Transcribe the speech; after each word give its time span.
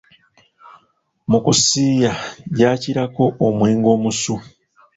Mu 1.29 1.39
kusiiya 1.45 2.11
gyakirako 2.57 3.23
omwenge 3.45 3.89
omusu. 3.95 4.35